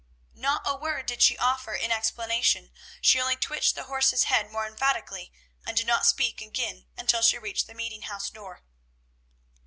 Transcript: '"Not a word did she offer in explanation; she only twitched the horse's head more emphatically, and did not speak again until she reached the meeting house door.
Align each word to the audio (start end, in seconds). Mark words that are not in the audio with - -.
'"Not 0.33 0.63
a 0.65 0.75
word 0.75 1.05
did 1.05 1.21
she 1.21 1.37
offer 1.37 1.75
in 1.75 1.91
explanation; 1.91 2.71
she 3.01 3.21
only 3.21 3.35
twitched 3.35 3.75
the 3.75 3.83
horse's 3.83 4.23
head 4.23 4.49
more 4.49 4.65
emphatically, 4.65 5.31
and 5.63 5.77
did 5.77 5.85
not 5.85 6.07
speak 6.07 6.41
again 6.41 6.87
until 6.97 7.21
she 7.21 7.37
reached 7.37 7.67
the 7.67 7.75
meeting 7.75 8.01
house 8.01 8.31
door. 8.31 8.63